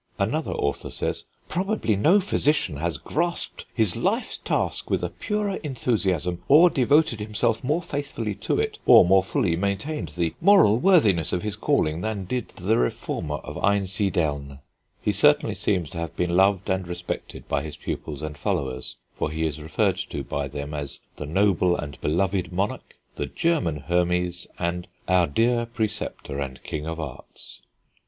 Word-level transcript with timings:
Another 0.17 0.53
author 0.53 0.89
says: 0.89 1.25
"Probably 1.47 1.95
no 1.95 2.19
physician 2.19 2.77
has 2.77 2.97
grasped 2.97 3.67
his 3.71 3.95
life's 3.95 4.37
task 4.39 4.89
with 4.89 5.03
a 5.03 5.11
purer 5.11 5.57
enthusiasm, 5.63 6.41
or 6.47 6.71
devoted 6.71 7.19
himself 7.19 7.63
more 7.63 7.83
faithfully 7.83 8.33
to 8.33 8.57
it, 8.59 8.79
or 8.87 9.05
more 9.05 9.21
fully 9.23 9.55
maintained 9.55 10.09
the 10.09 10.33
moral 10.41 10.79
worthiness 10.79 11.31
of 11.31 11.43
his 11.43 11.55
calling 11.55 12.01
than 12.01 12.25
did 12.25 12.47
the 12.47 12.79
reformer 12.79 13.35
of 13.43 13.57
Einsiedeln." 13.63 14.57
He 15.03 15.11
certainly 15.11 15.53
seems 15.53 15.87
to 15.91 15.99
have 15.99 16.15
been 16.15 16.35
loved 16.35 16.67
and 16.67 16.87
respected 16.87 17.47
by 17.47 17.61
his 17.61 17.77
pupils 17.77 18.23
and 18.23 18.35
followers, 18.35 18.95
for 19.15 19.29
he 19.29 19.45
is 19.45 19.61
referred 19.61 19.97
to 19.97 20.23
by 20.23 20.47
them 20.47 20.73
as 20.73 20.99
"the 21.17 21.27
noble 21.27 21.75
and 21.77 22.01
beloved 22.01 22.51
monarch," 22.51 22.95
"the 23.17 23.27
German 23.27 23.81
Hemes," 23.87 24.47
and 24.57 24.87
"our 25.07 25.27
dear 25.27 25.67
Preceptor 25.67 26.39
and 26.39 26.63
King 26.63 26.87
of 26.87 26.99
Arts." 26.99 27.61